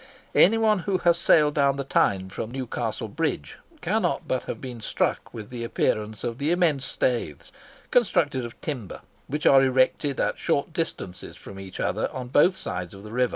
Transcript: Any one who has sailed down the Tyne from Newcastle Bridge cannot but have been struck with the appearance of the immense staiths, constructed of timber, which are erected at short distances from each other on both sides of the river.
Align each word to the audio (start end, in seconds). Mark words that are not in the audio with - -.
Any 0.33 0.57
one 0.57 0.79
who 0.79 0.97
has 0.97 1.19
sailed 1.19 1.53
down 1.53 1.75
the 1.75 1.83
Tyne 1.83 2.27
from 2.29 2.49
Newcastle 2.49 3.07
Bridge 3.07 3.59
cannot 3.81 4.27
but 4.27 4.45
have 4.45 4.59
been 4.59 4.81
struck 4.81 5.31
with 5.31 5.51
the 5.51 5.63
appearance 5.63 6.23
of 6.23 6.39
the 6.39 6.49
immense 6.49 6.85
staiths, 6.87 7.51
constructed 7.91 8.43
of 8.43 8.59
timber, 8.61 9.01
which 9.27 9.45
are 9.45 9.61
erected 9.61 10.19
at 10.19 10.39
short 10.39 10.73
distances 10.73 11.37
from 11.37 11.59
each 11.59 11.79
other 11.79 12.09
on 12.11 12.29
both 12.29 12.55
sides 12.55 12.95
of 12.95 13.03
the 13.03 13.11
river. 13.11 13.29